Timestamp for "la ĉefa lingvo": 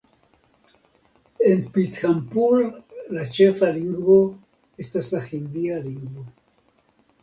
3.19-4.19